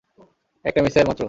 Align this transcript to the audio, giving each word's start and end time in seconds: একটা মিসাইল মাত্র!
একটা 0.65 0.79
মিসাইল 0.85 1.05
মাত্র! 1.07 1.19